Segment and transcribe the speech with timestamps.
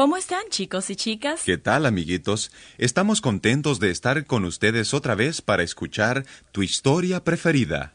[0.00, 1.42] ¿Cómo están chicos y chicas?
[1.44, 2.52] ¿Qué tal, amiguitos?
[2.78, 7.92] Estamos contentos de estar con ustedes otra vez para escuchar tu historia preferida.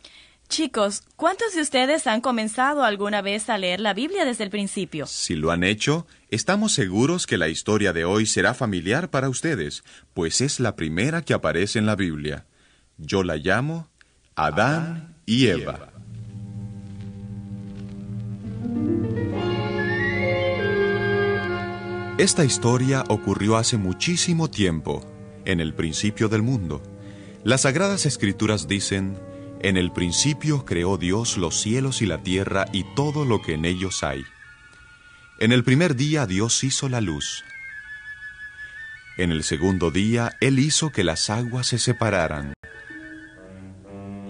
[0.47, 5.07] Chicos, ¿cuántos de ustedes han comenzado alguna vez a leer la Biblia desde el principio?
[5.07, 9.83] Si lo han hecho, estamos seguros que la historia de hoy será familiar para ustedes,
[10.13, 12.45] pues es la primera que aparece en la Biblia.
[12.99, 13.89] Yo la llamo
[14.35, 15.94] Adán y Eva.
[22.17, 25.03] Esta historia ocurrió hace muchísimo tiempo,
[25.43, 26.81] en el principio del mundo.
[27.43, 29.19] Las Sagradas Escrituras dicen,
[29.59, 33.65] en el principio creó Dios los cielos y la tierra y todo lo que en
[33.65, 34.23] ellos hay.
[35.39, 37.43] En el primer día Dios hizo la luz.
[39.17, 42.53] En el segundo día Él hizo que las aguas se separaran.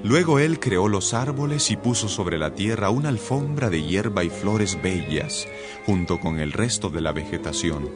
[0.04, 4.32] Luego Él creó los árboles y puso sobre la tierra una alfombra de hierba y
[4.32, 5.48] flores bellas,
[5.86, 7.90] junto con el resto de la vegetación.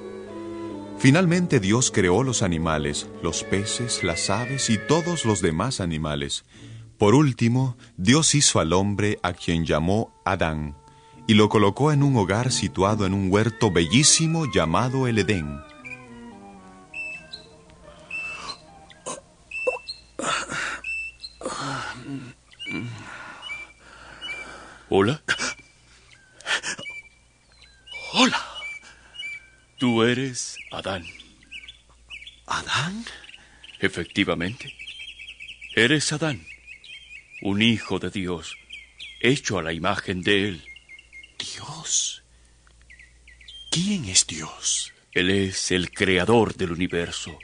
[0.98, 6.44] Finalmente Dios creó los animales, los peces, las aves y todos los demás animales.
[6.98, 10.76] Por último, Dios hizo al hombre a quien llamó Adán,
[11.26, 15.62] y lo colocó en un hogar situado en un huerto bellísimo llamado el Edén.
[24.90, 25.22] ¿Hola?
[28.12, 28.44] Hola.
[29.78, 31.06] Tú eres Adán.
[32.48, 33.06] ¿Adán?
[33.80, 34.74] Efectivamente.
[35.76, 36.44] Eres Adán,
[37.44, 38.58] un hijo de Dios,
[39.22, 40.66] hecho a la imagen de Él.
[41.38, 42.24] Dios.
[43.70, 44.92] ¿Quién es Dios?
[45.12, 47.38] Él es el creador del universo.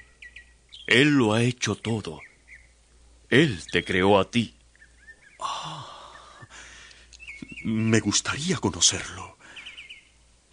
[0.87, 2.21] Él lo ha hecho todo.
[3.29, 4.55] Él te creó a ti.
[7.63, 9.34] Me gustaría conocerlo.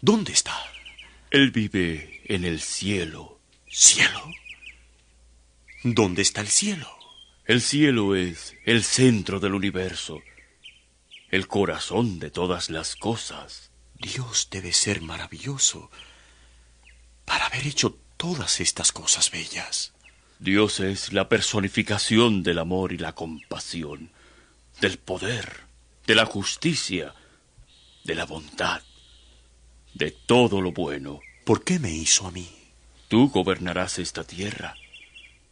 [0.05, 0.61] ¿Dónde está?
[1.31, 3.39] Él vive en el cielo.
[3.69, 4.29] ¿Cielo?
[5.81, 6.89] ¿Dónde está el cielo?
[7.45, 10.21] El cielo es el centro del universo,
[11.29, 13.71] el corazón de todas las cosas.
[13.93, 15.89] Dios debe ser maravilloso
[17.23, 19.93] para haber hecho todas estas cosas bellas.
[20.37, 24.11] Dios es la personificación del amor y la compasión,
[24.81, 25.61] del poder,
[26.05, 27.15] de la justicia,
[28.03, 28.83] de la bondad,
[29.93, 31.21] de todo lo bueno.
[31.45, 32.49] ¿Por qué me hizo a mí?
[33.07, 34.75] Tú gobernarás esta tierra.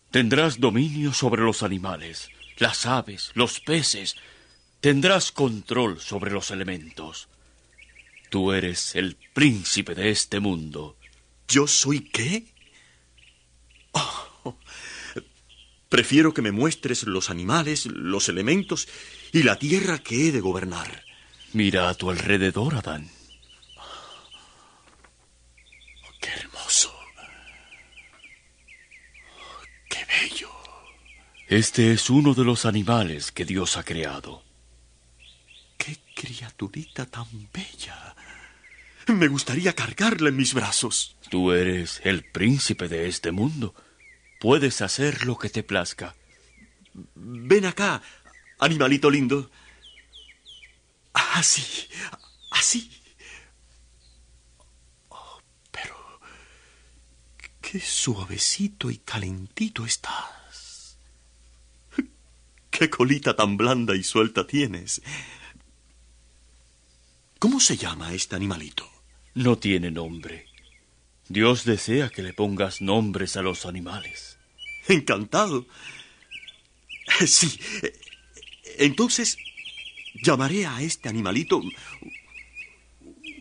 [0.09, 4.16] Tendrás dominio sobre los animales, las aves, los peces.
[4.79, 7.29] Tendrás control sobre los elementos.
[8.29, 10.97] Tú eres el príncipe de este mundo.
[11.47, 12.46] ¿Yo soy qué?
[13.91, 14.58] Oh,
[15.90, 18.88] prefiero que me muestres los animales, los elementos
[19.34, 21.03] y la tierra que he de gobernar.
[21.52, 23.09] Mira a tu alrededor, Adán.
[26.03, 26.94] Oh, ¡Qué hermoso!
[29.90, 30.50] ¡Qué bello!
[31.48, 34.44] Este es uno de los animales que Dios ha creado.
[35.78, 38.16] ¡Qué criaturita tan bella!
[39.08, 41.18] Me gustaría cargarla en mis brazos.
[41.30, 43.76] Tú eres el príncipe de este mundo.
[44.40, 46.16] Puedes hacer lo que te plazca.
[47.16, 48.02] Ven acá,
[48.59, 49.52] animalito lindo.
[51.14, 51.88] Así,
[52.52, 52.92] así.
[55.09, 55.96] Oh, pero
[57.72, 60.98] qué suavecito y calentito estás.
[62.70, 65.02] Qué colita tan blanda y suelta tienes.
[67.40, 68.90] ¿Cómo se llama este animalito?
[69.36, 70.48] No tiene nombre.
[71.30, 74.38] Dios desea que le pongas nombres a los animales.
[74.90, 75.66] Encantado.
[77.26, 77.58] Sí.
[78.80, 79.38] Entonces,
[80.22, 81.62] llamaré a este animalito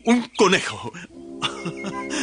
[0.05, 0.93] un conejo.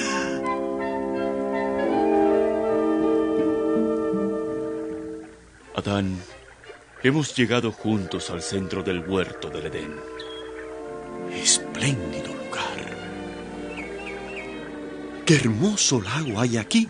[5.77, 6.19] Adán,
[7.03, 9.95] hemos llegado juntos al centro del huerto del Edén.
[11.31, 12.95] Espléndido lugar.
[15.24, 16.88] Qué hermoso lago hay aquí.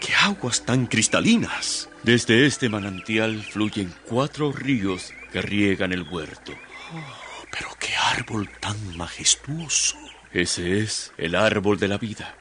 [0.00, 1.90] Qué aguas tan cristalinas.
[2.02, 6.52] Desde este manantial fluyen cuatro ríos que riegan el huerto.
[6.94, 9.98] Oh, pero qué árbol tan majestuoso.
[10.32, 12.36] Ese es el árbol de la vida.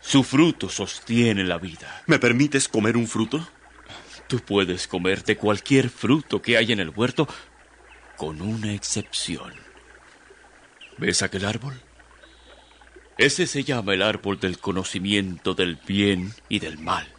[0.00, 2.02] Su fruto sostiene la vida.
[2.08, 3.48] ¿Me permites comer un fruto?
[4.30, 7.26] Tú puedes comerte cualquier fruto que haya en el huerto,
[8.16, 9.52] con una excepción.
[10.98, 11.82] ¿Ves aquel árbol?
[13.18, 17.12] Ese se llama el árbol del conocimiento del bien y del mal.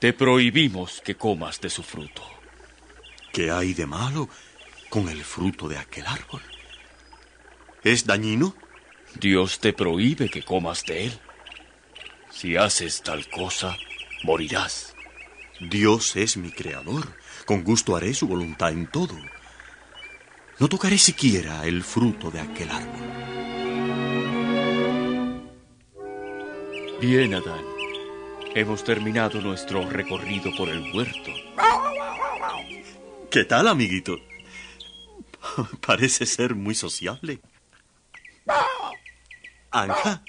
[0.00, 2.24] Te prohibimos que comas de su fruto.
[3.32, 4.28] ¿Qué hay de malo
[4.88, 6.42] con el fruto de aquel árbol?
[7.84, 8.56] ¿Es dañino?
[9.14, 11.12] Dios te prohíbe que comas de él.
[12.32, 13.76] Si haces tal cosa,
[14.24, 14.87] morirás.
[15.60, 17.16] Dios es mi creador.
[17.44, 19.14] Con gusto haré su voluntad en todo.
[20.58, 23.08] No tocaré siquiera el fruto de aquel árbol.
[27.00, 27.64] Bien, Adán.
[28.54, 31.30] Hemos terminado nuestro recorrido por el huerto.
[33.30, 34.18] ¿Qué tal, amiguito?
[35.86, 37.40] Parece ser muy sociable.
[39.70, 40.24] Anja,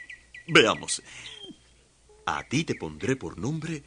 [0.47, 1.01] veamos.
[2.25, 3.83] A ti te pondré por nombre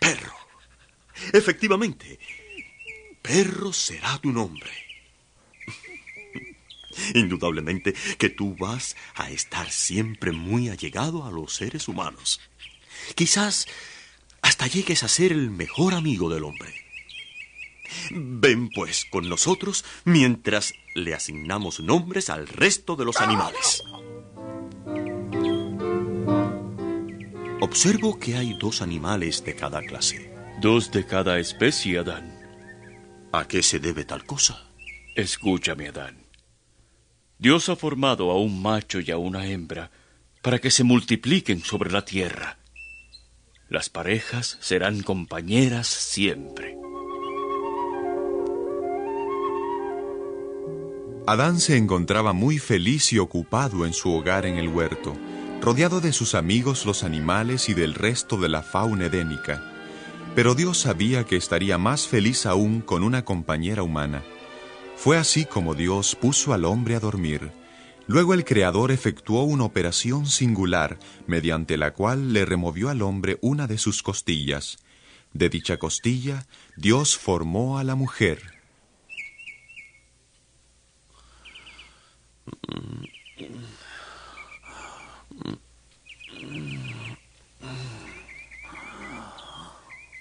[0.00, 0.34] Perro.
[1.32, 2.18] Efectivamente,
[3.22, 4.70] Perro será tu nombre.
[7.14, 12.40] Indudablemente que tú vas a estar siempre muy allegado a los seres humanos.
[13.14, 13.66] Quizás
[14.42, 16.74] hasta llegues a ser el mejor amigo del hombre.
[18.10, 23.82] Ven pues con nosotros mientras le asignamos nombres al resto de los animales.
[27.62, 30.32] Observo que hay dos animales de cada clase.
[30.62, 32.34] Dos de cada especie, Adán.
[33.32, 34.66] ¿A qué se debe tal cosa?
[35.14, 36.24] Escúchame, Adán.
[37.38, 39.90] Dios ha formado a un macho y a una hembra
[40.40, 42.56] para que se multipliquen sobre la tierra.
[43.68, 46.78] Las parejas serán compañeras siempre.
[51.26, 55.14] Adán se encontraba muy feliz y ocupado en su hogar en el huerto,
[55.60, 59.62] rodeado de sus amigos los animales y del resto de la fauna edénica.
[60.34, 64.22] Pero Dios sabía que estaría más feliz aún con una compañera humana.
[64.96, 67.52] Fue así como Dios puso al hombre a dormir.
[68.06, 73.66] Luego el Creador efectuó una operación singular, mediante la cual le removió al hombre una
[73.66, 74.78] de sus costillas.
[75.32, 76.46] De dicha costilla,
[76.76, 78.60] Dios formó a la mujer.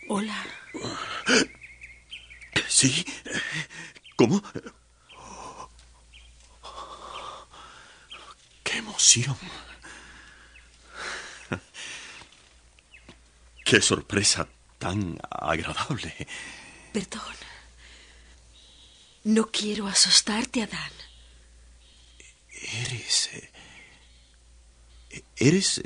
[0.07, 0.45] Hola.
[2.67, 3.05] ¿Sí?
[4.15, 4.41] ¿Cómo?
[8.63, 9.37] ¡Qué emoción!
[13.63, 14.47] ¡Qué sorpresa
[14.79, 16.27] tan agradable!
[16.91, 17.35] Perdón.
[19.25, 20.91] No quiero asustarte, Adán.
[22.49, 23.29] ¿Eres...
[23.33, 23.51] eh,
[25.37, 25.81] ¿Eres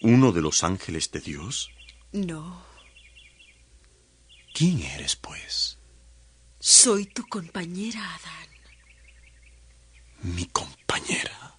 [0.00, 1.70] uno de los ángeles de Dios?
[2.12, 2.64] No.
[4.54, 5.78] ¿Quién eres, pues?
[6.58, 8.48] Soy tu compañera, Adán.
[10.22, 11.56] Mi compañera.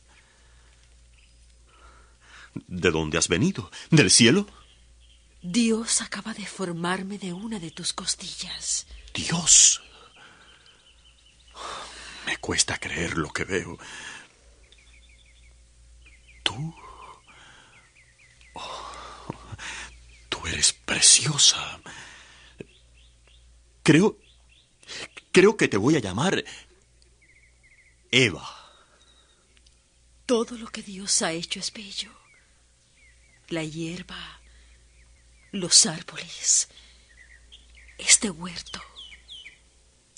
[2.68, 3.72] ¿De dónde has venido?
[3.90, 4.48] ¿Del cielo?
[5.42, 8.88] Dios acaba de formarme de una de tus costillas.
[9.14, 9.82] Dios.
[12.26, 13.78] Me cuesta creer lo que veo.
[16.44, 16.76] Tú.
[18.54, 18.92] Oh,
[20.30, 21.80] tú eres preciosa.
[23.82, 24.18] Creo.
[25.32, 26.44] Creo que te voy a llamar.
[28.12, 28.48] Eva.
[30.26, 32.12] Todo lo que Dios ha hecho es bello.
[33.50, 34.42] La hierba,
[35.52, 36.70] los árboles,
[37.98, 38.82] este huerto,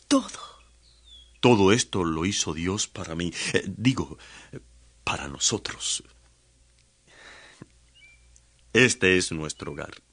[0.07, 0.39] todo.
[1.39, 3.33] Todo esto lo hizo Dios para mí.
[3.53, 4.17] Eh, digo,
[5.03, 6.03] para nosotros.
[8.75, 10.03] Este es nuestro hogar.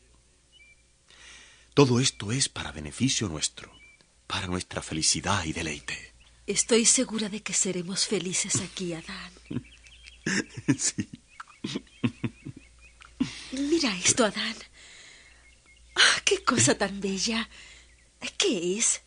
[1.74, 3.72] Todo esto es para beneficio nuestro,
[4.28, 6.14] para nuestra felicidad y deleite.
[6.46, 9.32] Estoy segura de que seremos felices aquí, Adán.
[10.78, 11.08] Sí.
[13.50, 14.54] Mira esto, Adán.
[15.96, 17.48] ¡Ah, qué cosa tan bella!
[18.38, 19.02] ¿Qué es?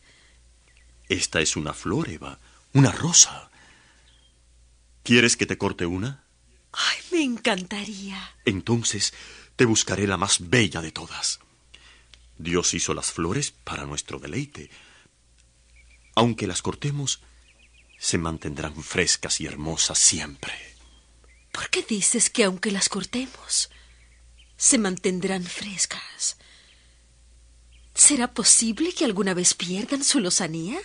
[1.08, 2.40] Esta es una flor, Eva,
[2.74, 3.50] una rosa.
[5.02, 6.26] ¿Quieres que te corte una?
[6.72, 8.36] ¡Ay, me encantaría!
[8.44, 9.14] Entonces
[9.56, 11.40] te buscaré la más bella de todas.
[12.38, 14.70] Dios hizo las flores para nuestro deleite.
[16.14, 17.22] Aunque las cortemos,
[17.98, 20.52] se mantendrán frescas y hermosas siempre.
[21.52, 23.70] ¿Por qué dices que aunque las cortemos,
[24.58, 26.36] se mantendrán frescas?
[27.94, 30.78] ¿Será posible que alguna vez pierdan su lozanía?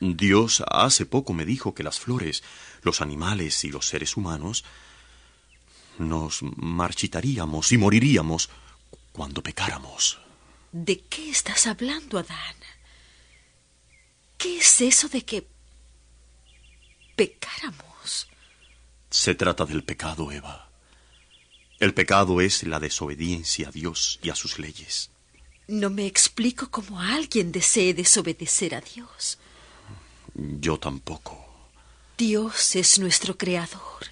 [0.00, 2.42] Dios hace poco me dijo que las flores,
[2.82, 4.64] los animales y los seres humanos
[5.98, 8.50] nos marchitaríamos y moriríamos
[9.12, 10.18] cuando pecáramos.
[10.72, 12.56] ¿De qué estás hablando, Adán?
[14.38, 15.46] ¿Qué es eso de que
[17.14, 18.28] pecáramos?
[19.10, 20.70] Se trata del pecado, Eva.
[21.78, 25.10] El pecado es la desobediencia a Dios y a sus leyes.
[25.68, 29.38] No me explico cómo alguien desee desobedecer a Dios.
[30.34, 31.38] Yo tampoco.
[32.16, 34.06] Dios es nuestro creador.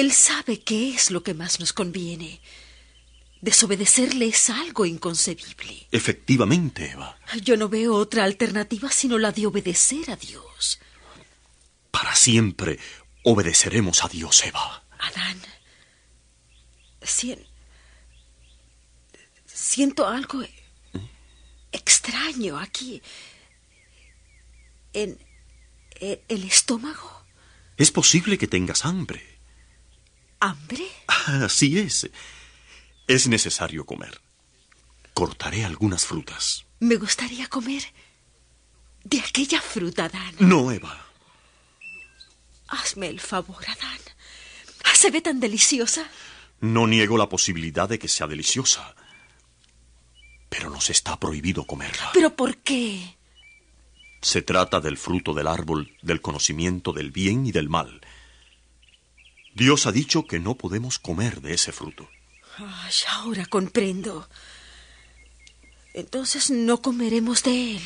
[0.00, 2.40] Él sabe qué es lo que más nos conviene.
[3.40, 5.86] Desobedecerle es algo inconcebible.
[5.92, 7.18] Efectivamente, Eva.
[7.42, 10.78] Yo no veo otra alternativa sino la de obedecer a Dios.
[11.90, 12.78] Para siempre
[13.24, 14.84] obedeceremos a Dios, Eva.
[14.98, 15.40] Adán,
[17.02, 17.46] sien-
[19.46, 20.42] siento algo
[21.72, 23.00] extraño aquí.
[24.92, 25.18] En
[26.00, 27.24] e- el estómago.
[27.76, 29.22] Es posible que tengas hambre.
[30.40, 30.86] ¿Hambre?
[31.06, 32.08] Así es.
[33.06, 34.20] Es necesario comer.
[35.14, 36.64] Cortaré algunas frutas.
[36.80, 37.82] Me gustaría comer
[39.04, 40.34] de aquella fruta, Adán.
[40.38, 41.06] No, Eva.
[42.68, 43.98] Hazme el favor, Adán.
[44.94, 46.08] Se ve tan deliciosa.
[46.60, 48.96] No niego la posibilidad de que sea deliciosa.
[50.48, 52.10] Pero nos está prohibido comerla.
[52.14, 53.16] ¿Pero por qué?
[54.20, 58.00] Se trata del fruto del árbol del conocimiento del bien y del mal.
[59.58, 62.08] Dios ha dicho que no podemos comer de ese fruto.
[62.58, 64.28] Ay, ahora comprendo.
[65.94, 67.82] Entonces no comeremos de él.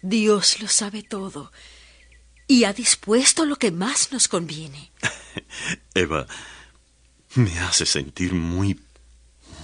[0.00, 1.50] Dios lo sabe todo
[2.46, 4.92] y ha dispuesto lo que más nos conviene.
[5.94, 6.28] Eva,
[7.34, 8.80] me hace sentir muy,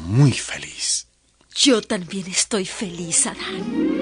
[0.00, 1.06] muy feliz.
[1.54, 3.93] Yo también estoy feliz, Adán.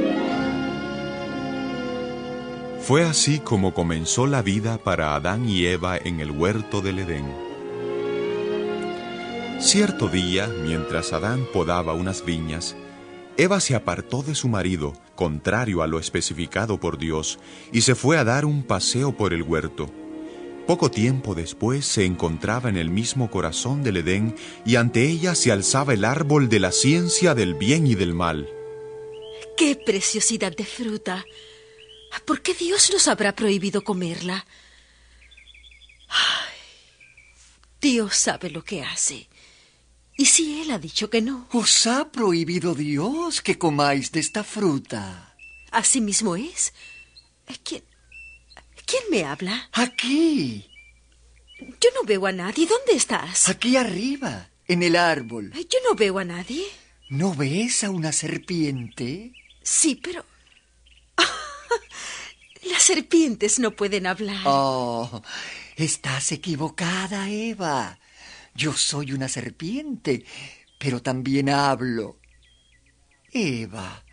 [2.82, 7.32] Fue así como comenzó la vida para Adán y Eva en el huerto del Edén.
[9.60, 12.74] Cierto día, mientras Adán podaba unas viñas,
[13.36, 17.38] Eva se apartó de su marido, contrario a lo especificado por Dios,
[17.70, 19.88] y se fue a dar un paseo por el huerto.
[20.66, 24.34] Poco tiempo después se encontraba en el mismo corazón del Edén
[24.66, 28.48] y ante ella se alzaba el árbol de la ciencia del bien y del mal.
[29.56, 31.24] ¡Qué preciosidad de fruta!
[32.26, 34.46] ¿Por qué Dios nos habrá prohibido comerla?
[36.08, 36.54] Ay,
[37.80, 39.28] Dios sabe lo que hace.
[40.16, 41.48] ¿Y si Él ha dicho que no?
[41.52, 45.34] Os ha prohibido Dios que comáis de esta fruta.
[45.70, 46.72] Así mismo es.
[47.64, 47.82] ¿Quién,
[48.86, 49.68] ¿Quién me habla?
[49.72, 50.68] Aquí,
[51.80, 52.66] Yo no veo a nadie.
[52.66, 53.48] ¿Dónde estás?
[53.48, 55.52] aquí arriba, en el árbol.
[55.54, 56.64] Yo no veo a nadie.
[57.08, 59.32] ¿No ves a una serpiente?
[59.62, 60.24] Sí, pero...
[62.62, 64.42] Las serpientes no pueden hablar.
[64.44, 65.22] Oh,
[65.76, 67.98] estás equivocada, Eva.
[68.54, 70.24] Yo soy una serpiente,
[70.78, 72.18] pero también hablo.
[73.32, 74.04] Eva,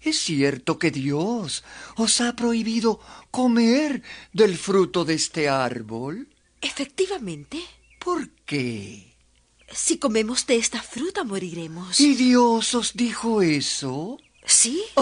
[0.00, 1.64] ¿es cierto que Dios
[1.96, 6.28] os ha prohibido comer del fruto de este árbol?
[6.60, 7.60] Efectivamente,
[7.98, 9.16] ¿Por qué?
[9.72, 11.98] si comemos de esta fruta moriremos.
[11.98, 14.18] ¿Y Dios os dijo eso?
[14.44, 14.80] ¿Sí?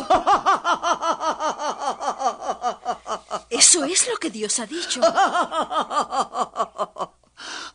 [3.59, 5.01] Eso es lo que Dios ha dicho.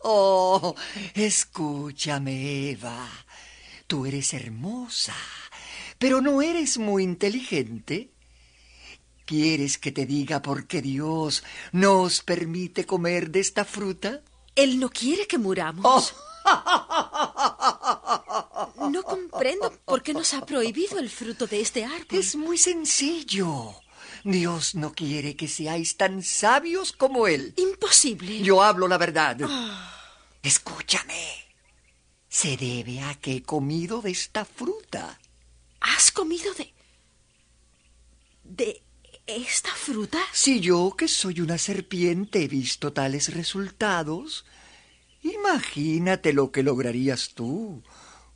[0.01, 0.73] Oh,
[1.13, 3.07] escúchame, Eva.
[3.87, 5.15] Tú eres hermosa,
[5.97, 8.11] pero no eres muy inteligente.
[9.25, 14.21] ¿Quieres que te diga por qué Dios nos permite comer de esta fruta?
[14.55, 16.15] Él no quiere que muramos.
[18.89, 22.17] No comprendo por qué nos ha prohibido el fruto de este árbol.
[22.17, 23.75] Es muy sencillo.
[24.23, 27.53] Dios no quiere que seáis tan sabios como Él.
[27.57, 28.39] imposible.
[28.41, 29.37] Yo hablo la verdad.
[30.41, 31.45] Escúchame.
[32.27, 35.19] Se debe a que he comido de esta fruta.
[35.79, 36.73] ¿Has comido de...
[38.43, 38.83] de
[39.25, 40.19] esta fruta?
[40.33, 44.45] Si yo, que soy una serpiente, he visto tales resultados,
[45.21, 47.83] imagínate lo que lograrías tú,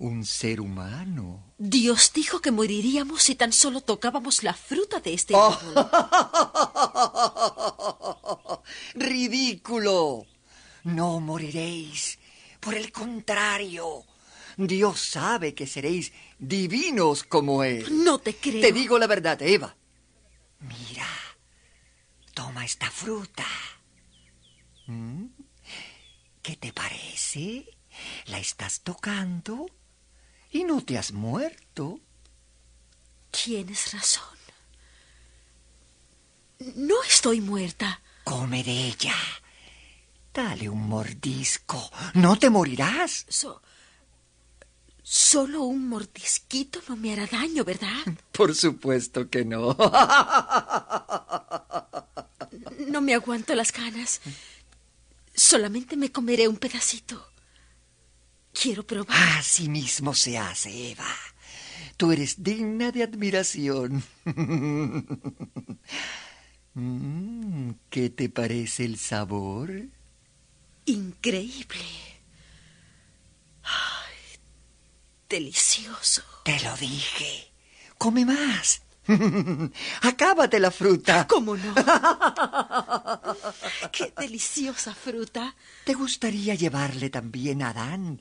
[0.03, 1.53] un ser humano.
[1.57, 5.75] Dios dijo que moriríamos si tan solo tocábamos la fruta de este árbol.
[8.95, 10.25] ¡Ridículo!
[10.83, 12.19] No moriréis.
[12.59, 14.03] Por el contrario,
[14.57, 18.03] Dios sabe que seréis divinos como Él.
[18.03, 18.59] No te creo.
[18.59, 19.73] Te digo la verdad, Eva.
[20.59, 21.07] Mira,
[22.33, 23.47] toma esta fruta.
[24.87, 25.27] ¿Mm?
[26.41, 27.69] ¿Qué te parece?
[28.25, 29.67] La estás tocando
[30.53, 31.99] y no te has muerto.
[33.31, 34.23] Tienes razón.
[36.75, 38.01] No estoy muerta.
[38.23, 39.15] Come de ella.
[40.33, 41.91] Dale un mordisco.
[42.13, 43.25] No te morirás.
[43.27, 43.61] So-
[45.01, 48.05] solo un mordisquito no me hará daño, ¿verdad?
[48.31, 49.75] Por supuesto que no.
[52.87, 54.21] No me aguanto las ganas.
[55.35, 57.27] Solamente me comeré un pedacito.
[58.53, 59.39] Quiero probar.
[59.39, 61.07] Así mismo se hace, Eva.
[61.97, 64.03] Tú eres digna de admiración.
[66.75, 69.71] Mm, ¿Qué te parece el sabor?
[70.85, 71.85] Increíble.
[73.61, 74.39] Ay,
[75.29, 76.23] delicioso.
[76.43, 77.51] Te lo dije.
[77.99, 78.81] Come más.
[80.01, 81.27] Acábate la fruta.
[81.27, 81.75] ¿Cómo no?
[83.91, 85.55] Qué deliciosa fruta.
[85.85, 88.19] ¿Te gustaría llevarle también a Adán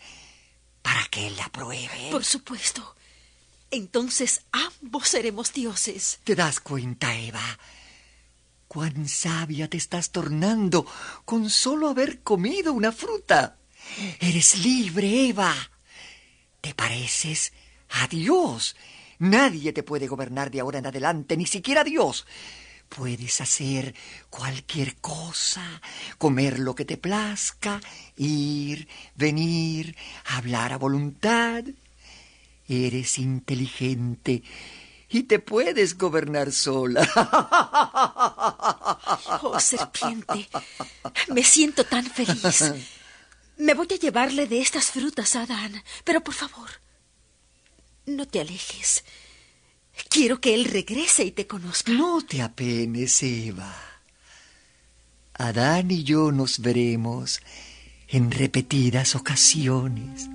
[1.12, 2.08] que él la pruebe?
[2.10, 2.96] Por supuesto.
[3.70, 6.20] Entonces ambos seremos dioses.
[6.24, 7.58] ¿Te das cuenta, Eva?
[8.66, 10.86] Cuán sabia te estás tornando
[11.26, 13.58] con solo haber comido una fruta.
[14.20, 15.54] Eres libre, Eva.
[16.62, 17.52] Te pareces
[17.90, 18.74] a Dios.
[19.18, 22.26] Nadie te puede gobernar de ahora en adelante, ni siquiera Dios.
[22.96, 23.94] Puedes hacer
[24.28, 25.80] cualquier cosa,
[26.18, 27.80] comer lo que te plazca,
[28.16, 29.96] ir, venir,
[30.26, 31.64] hablar a voluntad.
[32.68, 34.42] Eres inteligente
[35.08, 37.08] y te puedes gobernar sola.
[39.44, 40.48] Oh, serpiente,
[41.28, 42.72] me siento tan feliz.
[43.56, 46.70] Me voy a llevarle de estas frutas a Adán, pero por favor,
[48.06, 49.04] no te alejes.
[50.08, 51.92] Quiero que él regrese y te conozca.
[51.92, 53.74] No te apenes, Eva.
[55.34, 57.40] Adán y yo nos veremos
[58.08, 60.28] en repetidas ocasiones.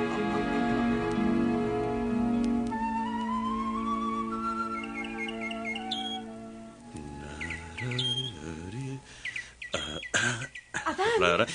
[10.85, 11.47] Adán.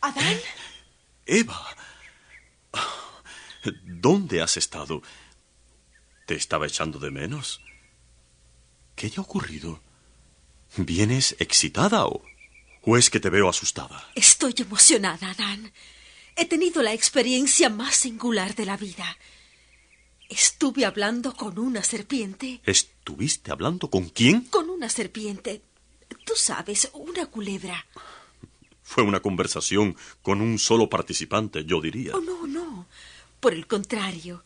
[0.00, 0.36] Adán.
[1.26, 1.66] Eva.
[4.08, 5.02] ¿Dónde has estado?
[6.28, 7.60] ¿Te estaba echando de menos?
[8.94, 9.80] ¿Qué te ha ocurrido?
[10.76, 12.22] ¿Vienes excitada o,
[12.82, 14.08] o es que te veo asustada?
[14.14, 15.72] Estoy emocionada, Adán.
[16.36, 19.18] He tenido la experiencia más singular de la vida.
[20.28, 22.60] Estuve hablando con una serpiente.
[22.64, 24.42] ¿Estuviste hablando con quién?
[24.42, 25.62] Con una serpiente.
[26.24, 27.84] Tú sabes, una culebra.
[28.84, 32.14] Fue una conversación con un solo participante, yo diría.
[32.14, 32.65] Oh, no, no.
[33.46, 34.42] Por el contrario,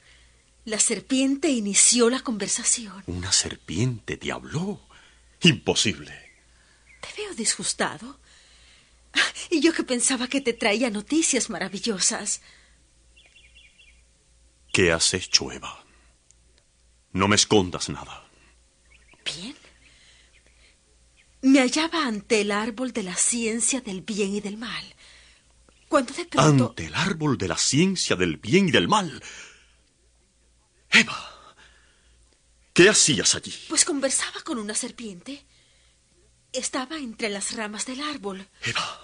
[0.66, 3.02] la serpiente inició la conversación.
[3.06, 4.78] ¿Una serpiente te habló?
[5.40, 6.12] Imposible.
[7.00, 8.20] Te veo disgustado.
[9.48, 12.42] Y yo que pensaba que te traía noticias maravillosas.
[14.70, 15.82] ¿Qué has hecho, Eva?
[17.12, 18.28] No me escondas nada.
[19.24, 19.56] Bien.
[21.40, 24.94] Me hallaba ante el árbol de la ciencia del bien y del mal.
[25.90, 26.68] Cuando de pronto...
[26.68, 29.20] Ante el árbol de la ciencia del bien y del mal.
[30.88, 31.56] Eva,
[32.72, 33.52] ¿qué hacías allí?
[33.68, 35.44] Pues conversaba con una serpiente.
[36.52, 38.48] Estaba entre las ramas del árbol.
[38.62, 39.00] Eva,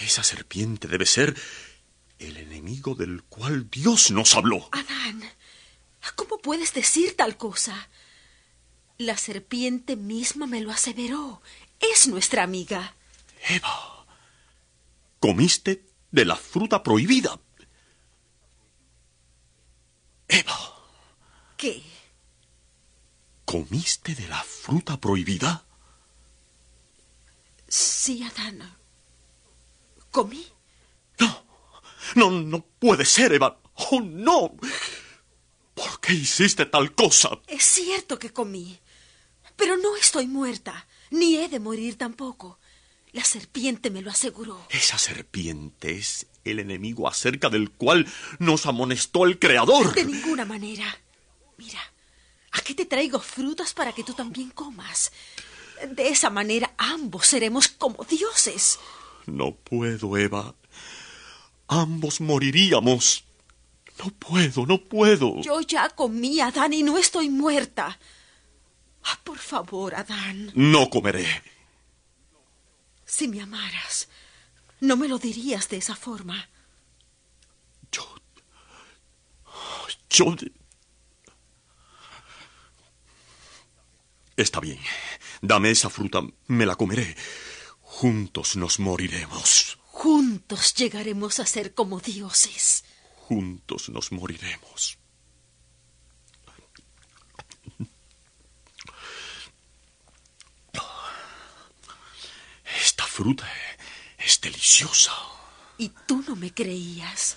[0.00, 1.36] esa serpiente debe ser
[2.18, 4.70] el enemigo del cual Dios nos habló.
[4.72, 5.30] Adán,
[6.16, 7.90] ¿cómo puedes decir tal cosa?
[8.96, 11.42] La serpiente misma me lo aseveró.
[11.78, 12.96] Es nuestra amiga.
[13.46, 13.91] Eva,
[15.22, 17.40] comiste de la fruta prohibida.
[20.26, 20.58] Eva.
[21.56, 21.80] ¿Qué?
[23.44, 25.64] ¿Comiste de la fruta prohibida?
[27.68, 28.76] Sí, Adán.
[30.10, 30.44] ¿Comí?
[31.20, 31.44] No,
[32.16, 33.60] no, no puede ser, Eva.
[33.74, 34.56] Oh, no.
[35.74, 37.30] ¿Por qué hiciste tal cosa?
[37.46, 38.80] Es cierto que comí.
[39.54, 42.58] Pero no estoy muerta, ni he de morir tampoco.
[43.12, 44.66] La serpiente me lo aseguró.
[44.70, 48.06] Esa serpiente es el enemigo acerca del cual
[48.38, 49.94] nos amonestó el Creador.
[49.94, 50.84] De ninguna manera.
[51.58, 51.80] Mira,
[52.52, 55.12] aquí te traigo frutas para que tú también comas.
[55.86, 58.78] De esa manera ambos seremos como dioses.
[59.26, 60.54] No puedo, Eva.
[61.68, 63.24] Ambos moriríamos.
[63.98, 65.40] No puedo, no puedo.
[65.42, 67.98] Yo ya comí, Adán, y no estoy muerta.
[69.04, 70.50] Ah, por favor, Adán.
[70.54, 71.26] No comeré.
[73.12, 74.08] Si me amaras,
[74.80, 76.48] no me lo dirías de esa forma.
[77.92, 78.06] Yo.
[80.08, 80.34] Yo.
[84.34, 84.80] Está bien.
[85.42, 87.14] Dame esa fruta, me la comeré.
[87.82, 89.78] Juntos nos moriremos.
[89.88, 92.82] Juntos llegaremos a ser como dioses.
[93.28, 94.96] Juntos nos moriremos.
[102.80, 103.46] Esta fruta
[104.16, 105.12] es deliciosa.
[105.76, 107.36] Y tú no me creías.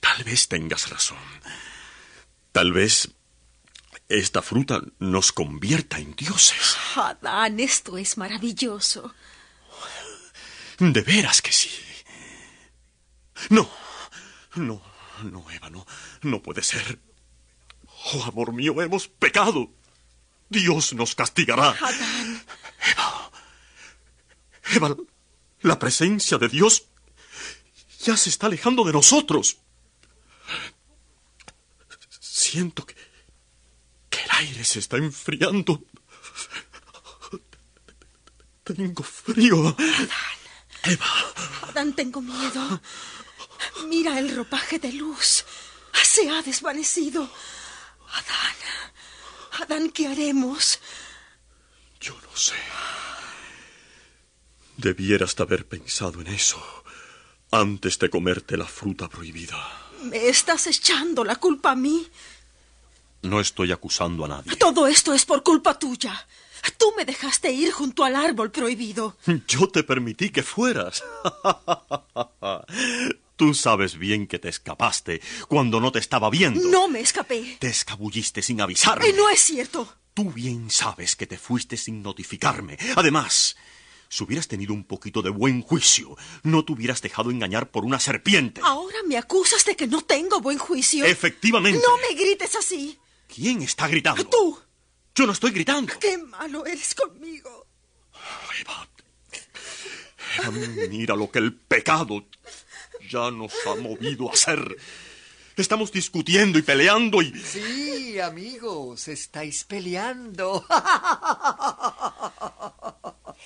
[0.00, 1.18] Tal vez tengas razón.
[2.50, 3.10] Tal vez
[4.08, 6.76] esta fruta nos convierta en dioses.
[6.96, 9.14] Adán, esto es maravilloso.
[10.78, 11.70] De veras que sí.
[13.50, 13.70] No,
[14.56, 14.82] no,
[15.22, 15.86] no, Eva, no,
[16.22, 16.98] no puede ser.
[18.12, 19.70] Oh, amor mío, hemos pecado.
[20.48, 21.70] Dios nos castigará.
[21.70, 22.44] Adán.
[22.90, 23.26] Eva.
[24.74, 24.96] Eva,
[25.62, 26.86] la presencia de Dios
[28.00, 29.58] ya se está alejando de nosotros.
[32.20, 32.94] Siento que,
[34.08, 35.82] que el aire se está enfriando.
[38.62, 39.76] Tengo frío.
[40.82, 41.06] Eva.
[41.68, 42.80] Adán, tengo miedo.
[43.86, 45.44] Mira el ropaje de luz.
[46.02, 47.30] Se ha desvanecido.
[48.10, 48.56] Adán.
[49.62, 50.80] Adán, ¿qué haremos?
[52.00, 52.54] Yo no sé.
[54.76, 56.62] Debieras de haber pensado en eso
[57.50, 59.56] antes de comerte la fruta prohibida.
[60.02, 62.06] ¿Me estás echando la culpa a mí?
[63.22, 64.54] No estoy acusando a nadie.
[64.56, 66.26] Todo esto es por culpa tuya.
[66.76, 69.16] Tú me dejaste ir junto al árbol prohibido.
[69.46, 71.02] Yo te permití que fueras.
[73.36, 76.68] Tú sabes bien que te escapaste cuando no te estaba viendo.
[76.68, 77.56] No me escapé.
[77.60, 79.08] Te escabulliste sin avisarme.
[79.08, 79.94] Eh, no es cierto.
[80.14, 82.78] Tú bien sabes que te fuiste sin notificarme.
[82.96, 83.56] Además,
[84.08, 88.00] si hubieras tenido un poquito de buen juicio, no te hubieras dejado engañar por una
[88.00, 88.60] serpiente.
[88.64, 91.04] Ahora me acusas de que no tengo buen juicio.
[91.04, 91.80] Efectivamente.
[91.82, 92.98] No me grites así.
[93.32, 94.24] ¿Quién está gritando?
[94.26, 94.58] Tú.
[95.14, 95.92] Yo no estoy gritando.
[95.98, 97.66] Qué malo eres conmigo.
[98.60, 98.88] Eva.
[100.38, 100.50] Eva,
[100.88, 102.24] mira lo que el pecado
[103.08, 104.76] ya nos ha movido a hacer.
[105.56, 107.32] Estamos discutiendo y peleando y...
[107.40, 110.66] Sí, amigos, estáis peleando.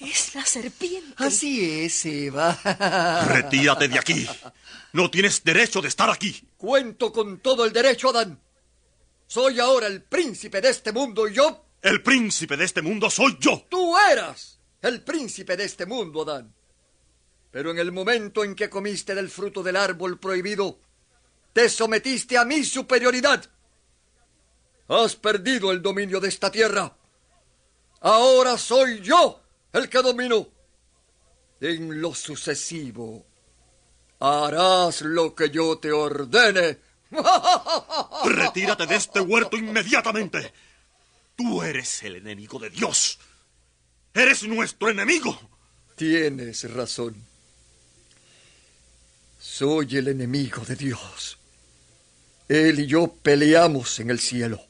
[0.00, 1.14] Es la serpiente.
[1.18, 2.58] Así es, Eva.
[3.28, 4.26] Retírate de aquí.
[4.94, 6.42] No tienes derecho de estar aquí.
[6.56, 8.40] Cuento con todo el derecho, Adán.
[9.26, 11.66] Soy ahora el príncipe de este mundo y yo...
[11.82, 13.66] El príncipe de este mundo soy yo.
[13.68, 16.52] Tú eras el príncipe de este mundo, Adán.
[17.50, 20.78] Pero en el momento en que comiste del fruto del árbol prohibido,
[21.52, 23.44] te sometiste a mi superioridad.
[24.88, 26.96] Has perdido el dominio de esta tierra.
[28.00, 29.40] Ahora soy yo
[29.72, 30.48] el que domino.
[31.60, 33.26] En lo sucesivo,
[34.18, 36.78] harás lo que yo te ordene.
[38.24, 40.52] Retírate de este huerto inmediatamente.
[41.36, 43.18] Tú eres el enemigo de Dios.
[44.14, 45.38] Eres nuestro enemigo.
[45.96, 47.14] Tienes razón.
[49.38, 51.38] Soy el enemigo de Dios.
[52.48, 54.60] Él y yo peleamos en el cielo.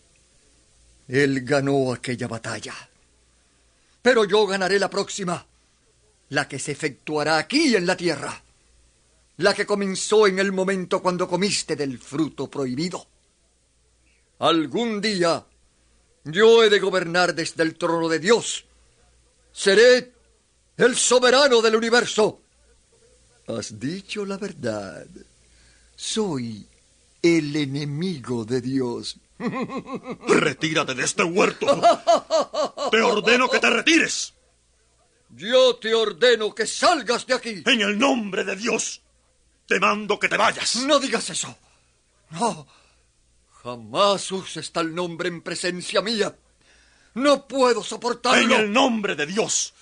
[1.08, 2.74] Él ganó aquella batalla.
[4.02, 5.46] Pero yo ganaré la próxima,
[6.30, 8.42] la que se efectuará aquí en la tierra,
[9.38, 13.06] la que comenzó en el momento cuando comiste del fruto prohibido.
[14.38, 15.44] Algún día
[16.24, 18.64] yo he de gobernar desde el trono de Dios.
[19.52, 20.12] Seré
[20.76, 22.40] el soberano del universo.
[23.48, 25.06] Has dicho la verdad.
[25.96, 26.66] Soy
[27.22, 29.16] el enemigo de Dios.
[30.28, 31.66] Retírate de este huerto.
[32.90, 34.34] Te ordeno que te retires.
[35.30, 37.62] Yo te ordeno que salgas de aquí.
[37.66, 39.02] En el nombre de Dios,
[39.66, 40.76] te mando que te vayas.
[40.76, 41.56] No digas eso.
[42.30, 42.66] No.
[43.62, 46.36] Jamás uses tal nombre en presencia mía.
[47.14, 48.56] No puedo soportarlo.
[48.56, 49.74] En el nombre de Dios,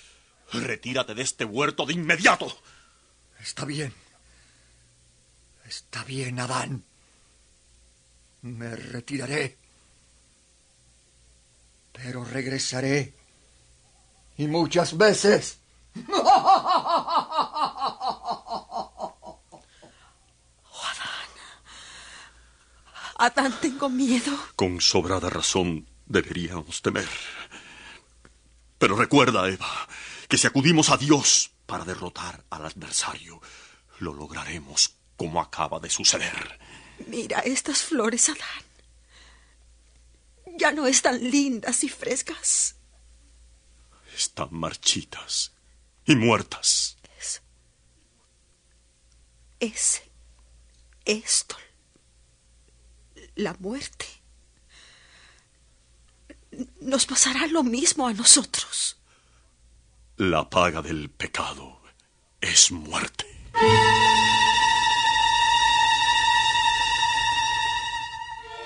[0.53, 2.55] retírate de este huerto de inmediato.
[3.41, 3.95] Está bien.
[5.65, 6.85] Está bien, Adán.
[8.43, 9.57] Me retiraré.
[11.93, 13.15] Pero regresaré.
[14.37, 15.59] Y muchas veces.
[23.21, 24.33] Adán, tengo miedo.
[24.55, 27.09] Con sobrada razón deberíamos temer.
[28.79, 29.89] Pero recuerda, Eva,
[30.29, 33.41] que si acudimos a Dios para derrotar al adversario,
[33.99, 36.58] lo lograremos como acaba de suceder.
[37.07, 38.65] Mira estas flores, Adán.
[40.59, 42.75] Ya no están lindas y frescas.
[44.15, 45.53] Están marchitas
[46.05, 46.99] y muertas.
[47.19, 47.43] Es.
[49.61, 50.03] Es.
[51.05, 51.57] Esto.
[53.37, 54.07] La muerte.
[56.81, 58.97] Nos pasará lo mismo a nosotros.
[60.17, 61.81] La paga del pecado
[62.41, 63.27] es muerte.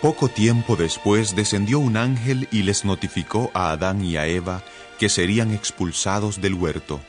[0.02, 4.64] Poco tiempo después descendió un ángel y les notificó a Adán y a Eva
[4.98, 7.00] que serían expulsados del huerto.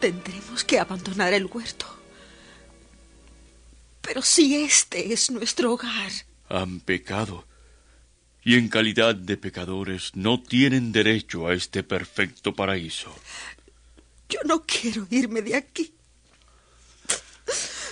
[0.00, 1.86] Tendremos que abandonar el huerto.
[4.00, 6.10] Pero si este es nuestro hogar.
[6.48, 7.46] Han pecado.
[8.42, 13.14] Y en calidad de pecadores no tienen derecho a este perfecto paraíso.
[14.28, 15.94] Yo no quiero irme de aquí.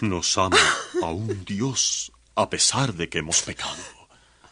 [0.00, 0.58] Nos ama
[1.00, 3.82] a un Dios a pesar de que hemos pecado.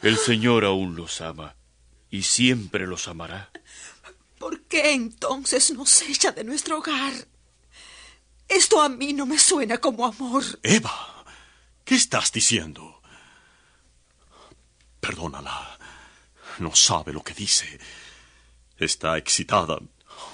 [0.02, 1.54] El Señor aún los ama
[2.10, 3.50] y siempre los amará.
[4.38, 7.12] ¿Por qué entonces nos echa de nuestro hogar?
[8.48, 10.42] Esto a mí no me suena como amor.
[10.62, 11.24] Eva,
[11.84, 13.00] ¿qué estás diciendo?
[15.00, 15.78] Perdónala.
[16.58, 17.78] No sabe lo que dice.
[18.78, 19.78] Está excitada,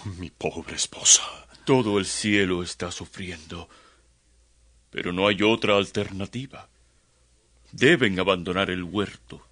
[0.04, 1.22] mi pobre esposa.
[1.64, 3.68] Todo el cielo está sufriendo,
[4.90, 6.69] pero no hay otra alternativa.
[7.72, 9.46] Deben abandonar el huerto.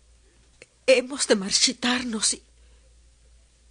[0.86, 2.42] Hemos de marchitarnos y,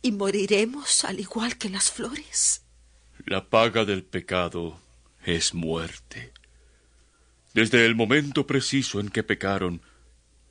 [0.01, 2.61] y moriremos al igual que las flores.
[3.25, 4.79] La paga del pecado
[5.25, 6.31] es muerte.
[7.53, 9.81] Desde el momento preciso en que pecaron,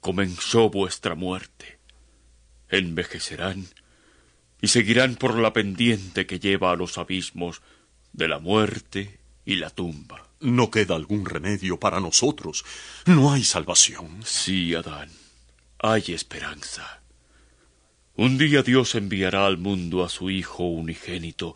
[0.00, 1.78] comenzó vuestra muerte.
[2.68, 3.66] Envejecerán
[4.60, 7.62] y seguirán por la pendiente que lleva a los abismos
[8.12, 10.25] de la muerte y la tumba.
[10.40, 12.64] No queda algún remedio para nosotros.
[13.06, 14.20] No hay salvación.
[14.24, 15.10] Sí, Adán,
[15.78, 17.00] hay esperanza.
[18.16, 21.54] Un día Dios enviará al mundo a su Hijo unigénito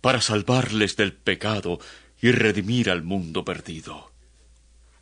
[0.00, 1.78] para salvarles del pecado
[2.20, 4.12] y redimir al mundo perdido.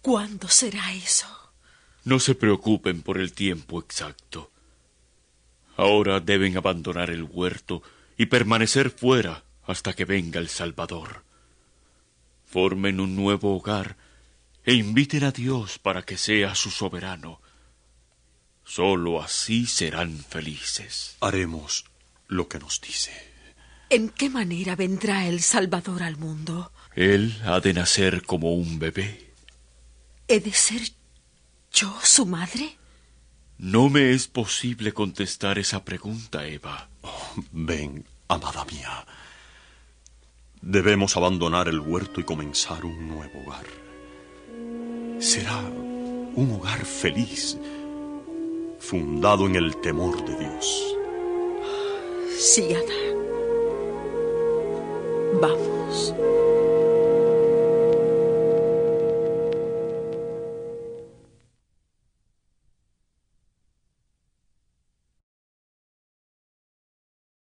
[0.00, 1.26] ¿Cuándo será eso?
[2.04, 4.50] No se preocupen por el tiempo exacto.
[5.76, 7.82] Ahora deben abandonar el huerto
[8.16, 11.24] y permanecer fuera hasta que venga el Salvador.
[12.54, 13.96] Formen un nuevo hogar
[14.64, 17.40] e inviten a Dios para que sea su soberano.
[18.64, 21.16] Solo así serán felices.
[21.20, 21.84] Haremos
[22.28, 23.10] lo que nos dice.
[23.90, 26.70] ¿En qué manera vendrá el Salvador al mundo?
[26.94, 29.32] Él ha de nacer como un bebé.
[30.28, 30.82] ¿He de ser
[31.72, 32.76] yo su madre?
[33.58, 36.88] No me es posible contestar esa pregunta, Eva.
[37.02, 39.04] Oh, ven, amada mía.
[40.66, 43.66] Debemos abandonar el huerto y comenzar un nuevo hogar.
[45.18, 47.58] Será un hogar feliz,
[48.78, 50.96] fundado en el temor de Dios.
[52.38, 53.14] Sí, Adán.
[55.38, 56.14] Vamos.